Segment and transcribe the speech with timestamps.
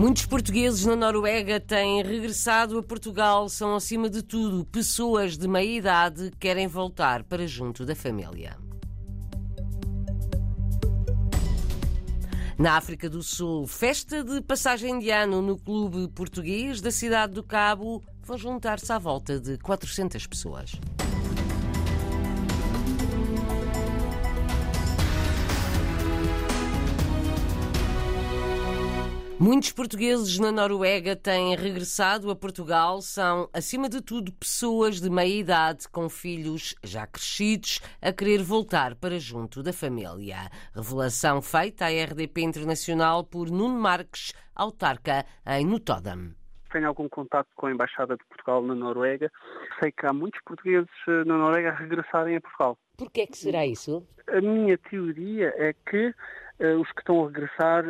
[0.00, 3.50] Muitos portugueses na Noruega têm regressado a Portugal.
[3.50, 8.56] São, acima de tudo, pessoas de meia idade que querem voltar para junto da família.
[12.56, 17.42] Na África do Sul, festa de passagem de ano no Clube Português da cidade do
[17.42, 20.80] Cabo vão juntar-se à volta de 400 pessoas.
[29.42, 33.00] Muitos portugueses na Noruega têm regressado a Portugal.
[33.00, 38.94] São, acima de tudo, pessoas de meia idade com filhos já crescidos a querer voltar
[38.96, 40.50] para junto da família.
[40.74, 46.34] Revelação feita à RDP Internacional por Nuno Marques, autarca em Notodam
[46.70, 49.28] tenho algum contato com a Embaixada de Portugal na Noruega.
[49.80, 52.78] Sei que há muitos portugueses eh, na Noruega a regressarem a Portugal.
[52.96, 54.06] Por que é que será isso?
[54.28, 56.14] A minha teoria é que
[56.78, 57.84] os que estão a regressar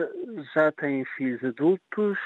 [0.55, 2.19] já têm filhos adultos,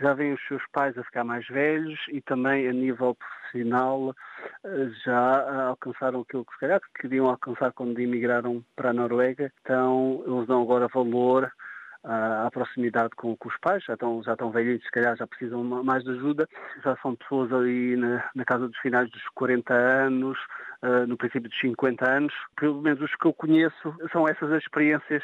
[0.00, 4.90] já veem os seus pais a ficar mais velhos e também a nível profissional uh,
[5.04, 9.50] já alcançaram aquilo que se calhar queriam alcançar quando emigraram para a Noruega.
[9.62, 11.50] Então eles dão agora valor
[12.06, 15.62] à, proximidade com, com, os pais, já estão, já estão velhinhos, se calhar já precisam
[15.64, 16.48] mais de ajuda,
[16.82, 20.38] já são pessoas ali na, na casa dos finais dos 40 anos,
[20.82, 24.62] uh, no princípio dos 50 anos, pelo menos os que eu conheço, são essas as
[24.62, 25.22] experiências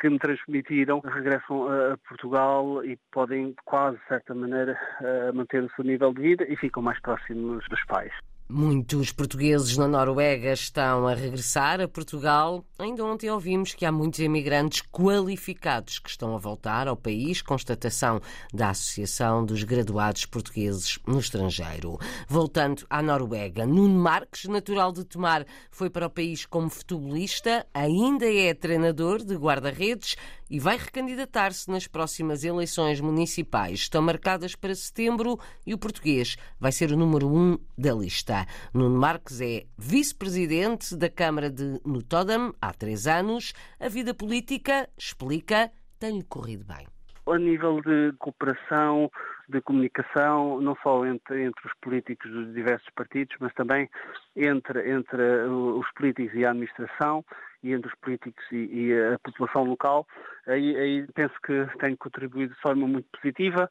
[0.00, 5.62] que me transmitiram, regressam a, a Portugal e podem quase, de certa maneira, uh, manter
[5.62, 8.12] o seu nível de vida e ficam mais próximos dos pais.
[8.54, 12.62] Muitos portugueses na Noruega estão a regressar a Portugal.
[12.78, 18.20] Ainda ontem ouvimos que há muitos imigrantes qualificados que estão a voltar ao país, constatação
[18.52, 21.98] da Associação dos Graduados Portugueses no Estrangeiro.
[22.28, 28.30] Voltando à Noruega, Nuno Marques, natural de Tomar, foi para o país como futebolista, ainda
[28.30, 30.14] é treinador de guarda-redes
[30.52, 33.80] e vai recandidatar-se nas próximas eleições municipais.
[33.80, 38.41] Estão marcadas para setembro e o português vai ser o número um da lista.
[38.74, 43.52] Nuno Marques é vice-presidente da Câmara de Notodam há três anos.
[43.80, 46.86] A vida política, explica, tem-lhe corrido bem.
[47.26, 49.10] A nível de cooperação,
[49.48, 53.88] de comunicação, não só entre, entre os políticos dos diversos partidos, mas também
[54.34, 57.24] entre, entre os políticos e a administração
[57.62, 60.06] e entre os políticos e, e a população local,
[60.46, 63.70] aí, aí, penso que tenho contribuído de forma muito positiva,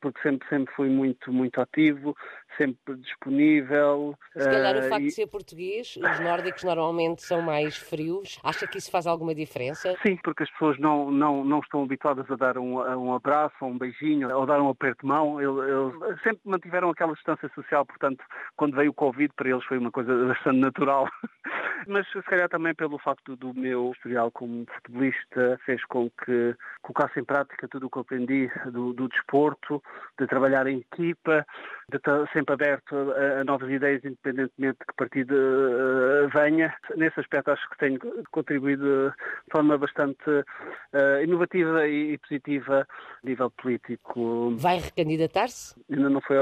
[0.00, 2.16] porque sempre, sempre fui muito, muito ativo,
[2.56, 4.14] sempre disponível.
[4.36, 5.06] Se calhar uh, o facto e...
[5.06, 9.96] de ser português, os nórdicos normalmente são mais frios, acha que isso faz alguma diferença?
[10.02, 13.78] Sim, porque as pessoas não, não, não estão habituadas a dar um, um abraço, um
[13.78, 18.24] beijinho, ou dar um aperto de mão, eles, eles sempre mantiveram aquela distância social, portanto,
[18.56, 21.08] quando veio o Covid, para eles foi uma coisa bastante natural.
[21.86, 27.20] Mas se calhar também pelo facto do meu historial como futebolista fez com que colocasse
[27.20, 29.82] em prática tudo o que aprendi do, do desporto,
[30.18, 31.46] de trabalhar em equipa,
[31.90, 36.74] de estar sempre aberto a, a novas ideias, independentemente de que partido uh, venha.
[36.96, 37.98] Nesse aspecto acho que tenho
[38.30, 42.86] contribuído de forma bastante uh, inovativa e, e, positiva
[43.22, 44.54] a nível político.
[44.56, 45.74] Vai recandidatar-se?
[45.90, 46.36] Ainda não foi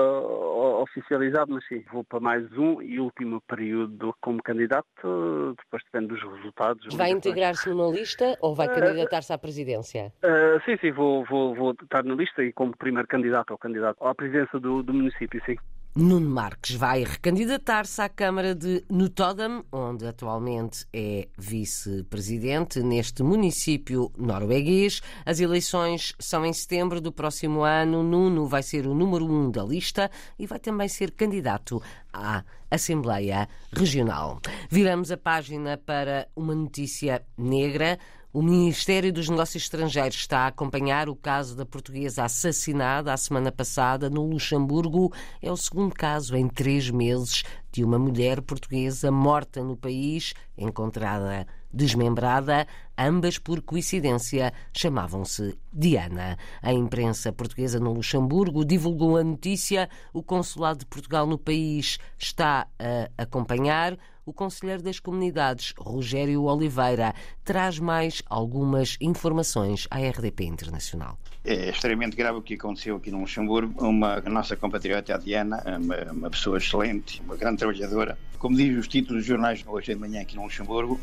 [0.83, 6.23] oficializado, mas sim, vou para mais um e último período como candidato depois depende dos
[6.23, 6.95] resultados.
[6.95, 10.13] Vai integrar-se numa lista ou vai candidatar-se à presidência?
[10.23, 14.05] Uh, sim, sim, vou, vou, vou estar na lista e como primeiro candidato ou candidato
[14.05, 15.57] à presidência do, do município, sim.
[15.99, 25.01] Nuno Marques vai recandidatar-se à Câmara de Notodam, onde atualmente é vice-presidente neste município norueguês.
[25.25, 28.03] As eleições são em setembro do próximo ano.
[28.03, 31.83] Nuno vai ser o número um da lista e vai também ser candidato
[32.13, 34.41] à Assembleia Regional.
[34.69, 37.99] Viramos a página para uma notícia negra.
[38.37, 43.51] O Ministério dos Negócios Estrangeiros está a acompanhar o caso da portuguesa assassinada a semana
[43.51, 45.11] passada no Luxemburgo.
[45.41, 51.47] É o segundo caso em três meses de uma mulher portuguesa morta no país, encontrada
[51.73, 52.67] desmembrada,
[52.97, 56.37] ambas por coincidência chamavam-se Diana.
[56.61, 59.89] A imprensa portuguesa no Luxemburgo divulgou a notícia.
[60.13, 63.97] O Consulado de Portugal no país está a acompanhar.
[64.27, 67.15] O Conselheiro das Comunidades, Rogério Oliveira,
[67.45, 71.17] traz mais algumas informações à RDP Internacional.
[71.45, 73.73] É extremamente grave o que aconteceu aqui no Luxemburgo.
[73.87, 78.19] Uma nossa compatriota, a Diana, uma, uma pessoa excelente, uma grande trabalhadora.
[78.41, 80.99] Como diz os títulos dos jornais hoje de manhã aqui no Luxemburgo,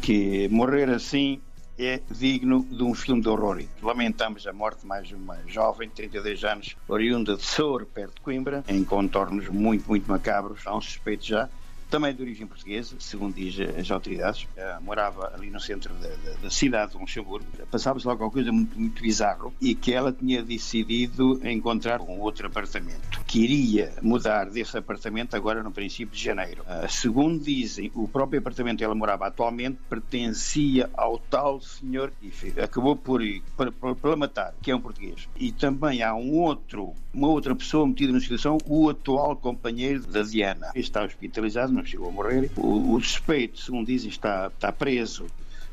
[0.00, 1.42] que morrer assim
[1.78, 3.62] é digno de um filme de horror.
[3.82, 8.20] Lamentamos a morte de mais uma jovem, de 32 anos, oriunda de Sour, perto de
[8.22, 10.66] Coimbra, em contornos muito, muito macabros.
[10.66, 11.50] Há um suspeito já,
[11.90, 16.36] também de origem portuguesa, segundo diz as autoridades, uh, morava ali no centro da, da,
[16.42, 17.46] da cidade de Luxemburgo.
[17.70, 22.46] Passava-se logo alguma coisa muito, muito bizarro e que ela tinha decidido encontrar um outro
[22.46, 26.62] apartamento, que iria mudar desse apartamento agora no princípio de janeiro.
[26.62, 32.60] Uh, segundo dizem, o próprio apartamento que ela morava atualmente pertencia ao tal senhor que
[32.60, 33.20] acabou por,
[33.56, 35.28] por, por, por matar, que é um português.
[35.36, 40.22] E também há um outro, uma outra pessoa metida na situação, o atual companheiro da
[40.22, 40.72] Diana.
[40.74, 42.50] Está hospitalizado, não chegou a morrer.
[42.56, 45.26] O, o suspeito, segundo dizem, está, está preso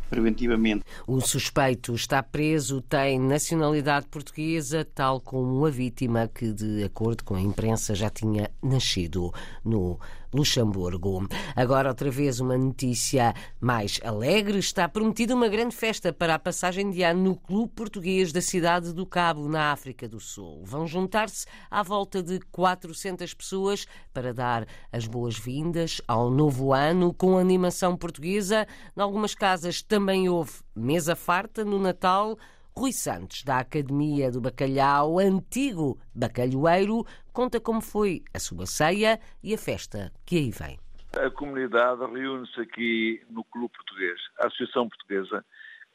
[0.09, 0.83] preventivamente.
[1.07, 7.33] O suspeito está preso, tem nacionalidade portuguesa, tal como a vítima que, de acordo com
[7.33, 9.33] a imprensa, já tinha nascido
[9.63, 9.97] no
[10.33, 11.27] Luxemburgo.
[11.55, 14.59] Agora, outra vez, uma notícia mais alegre.
[14.59, 18.93] Está prometida uma grande festa para a passagem de ano no Clube Português da cidade
[18.93, 20.63] do Cabo, na África do Sul.
[20.63, 27.37] Vão juntar-se à volta de 400 pessoas para dar as boas-vindas ao novo ano com
[27.37, 28.67] animação portuguesa.
[28.95, 32.37] Em algumas casas também houve mesa farta no Natal.
[32.75, 39.53] Rui Santos, da Academia do Bacalhau, antigo bacalhoeiro, conta como foi a sua ceia e
[39.53, 40.79] a festa que aí vem.
[41.13, 45.45] A comunidade reúne-se aqui no Clube Português, a Associação Portuguesa,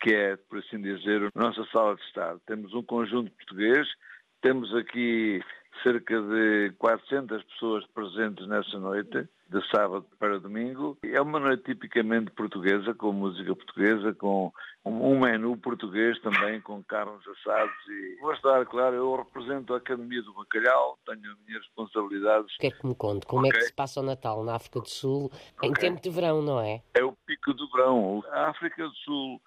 [0.00, 2.36] que é, por assim dizer, a nossa sala de estar.
[2.46, 3.88] Temos um conjunto português,
[4.40, 5.40] temos aqui
[5.82, 10.98] cerca de 400 pessoas presentes nessa noite de sábado para domingo.
[11.04, 14.52] É uma noite tipicamente portuguesa, com música portuguesa, com
[14.84, 17.74] um menu português também, com carnes assados.
[17.88, 22.54] E vou estar, claro, eu represento a Academia do Bacalhau, tenho as minhas responsabilidades.
[22.56, 23.26] O que é que me conte?
[23.26, 23.56] Como okay.
[23.56, 25.30] é que se passa o Natal na África do Sul
[25.62, 25.88] em okay.
[25.88, 26.82] tempo de verão, não é?
[26.94, 28.24] É o pico do verão.
[28.30, 29.40] A África do Sul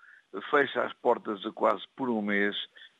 [0.49, 2.55] fecha as portas a quase por um mês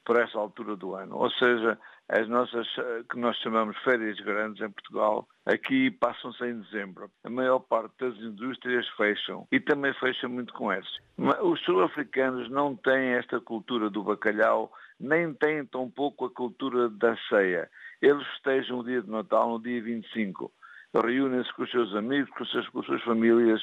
[0.09, 1.17] por essa altura do ano.
[1.17, 1.77] Ou seja,
[2.07, 2.67] as nossas,
[3.11, 7.11] que nós chamamos férias grandes em Portugal, aqui passam-se em dezembro.
[7.23, 10.97] A maior parte das indústrias fecham e também fecha muito com esses.
[11.43, 17.15] Os sul-africanos não têm esta cultura do bacalhau, nem têm tão pouco a cultura da
[17.29, 17.69] ceia.
[18.01, 20.51] Eles festejam o dia de Natal no dia 25.
[20.91, 23.61] Reúnem-se com os seus amigos, com, seus, com as suas famílias,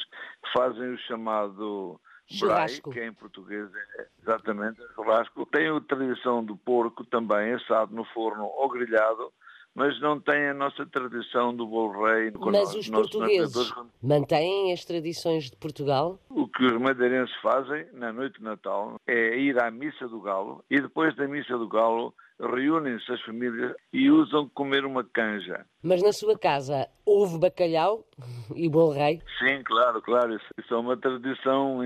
[0.56, 2.90] fazem o chamado Churrasco.
[2.90, 5.46] que em português é exatamente churrasco.
[5.46, 9.32] Tem a tradição do porco também assado no forno ou grelhado,
[9.76, 12.32] mas não tem a nossa tradição do bolo rei.
[12.34, 16.19] Mas os portugueses mantêm as tradições de Portugal?
[16.31, 20.64] O que os madeirenses fazem na noite de Natal é ir à missa do galo
[20.70, 25.67] e depois da missa do galo reúnem-se as famílias e usam comer uma canja.
[25.82, 28.06] Mas na sua casa houve bacalhau
[28.56, 29.20] e bolo rei?
[29.38, 30.34] Sim, claro, claro.
[30.34, 31.81] Isso é uma tradição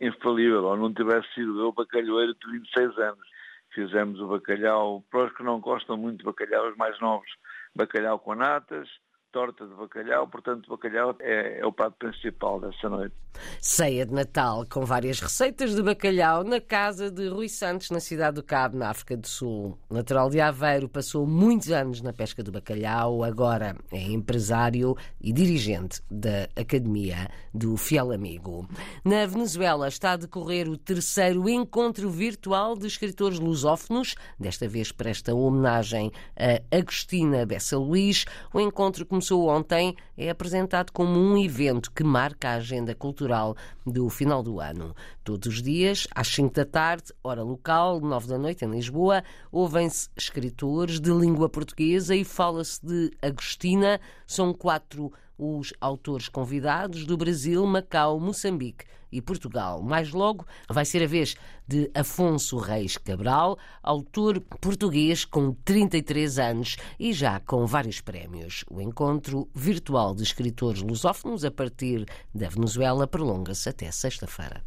[0.00, 0.64] infalível.
[0.64, 3.37] Ou não tivesse sido eu bacalhoeiro de 26 anos.
[3.78, 7.30] Fizemos o bacalhau, para os que não gostam muito de bacalhau, os mais novos,
[7.76, 8.88] bacalhau com natas,
[9.32, 13.14] torta de bacalhau, portanto, bacalhau é, é, o prato principal dessa noite.
[13.60, 18.36] Ceia de Natal com várias receitas de bacalhau na casa de Rui Santos, na cidade
[18.36, 19.78] do Cabo, na África do Sul.
[19.88, 26.02] Natural de Aveiro, passou muitos anos na pesca do bacalhau, agora é empresário e dirigente
[26.10, 28.68] da Academia do Fiel Amigo.
[29.04, 35.34] Na Venezuela está a decorrer o terceiro encontro virtual de escritores lusófonos, desta vez presta
[35.34, 38.24] homenagem a Agostina Bessa Luís.
[38.52, 43.56] O encontro começou começou ontem, é apresentado como um evento que marca a agenda cultural
[43.84, 44.94] do final do ano.
[45.24, 50.08] Todos os dias, às 5 da tarde, hora local, 9 da noite, em Lisboa, ouvem-se
[50.16, 54.00] escritores de língua portuguesa e fala-se de Agostina.
[54.24, 59.82] São quatro os autores convidados do Brasil, Macau, Moçambique e Portugal.
[59.82, 61.36] Mais logo vai ser a vez
[61.66, 68.64] de Afonso Reis Cabral, autor português com 33 anos e já com vários prémios.
[68.70, 74.62] O encontro virtual de escritores lusófonos a partir da Venezuela prolonga-se até sexta-feira.